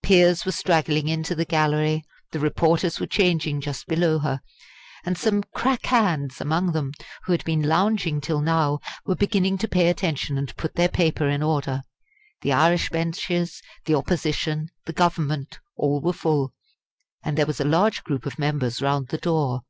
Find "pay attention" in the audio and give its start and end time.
9.66-10.38